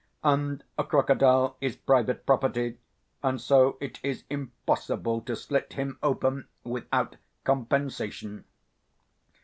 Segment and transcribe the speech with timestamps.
[0.23, 2.79] And a crocodile is private property,
[3.21, 8.45] and so it is impossible to slit him open without compensation."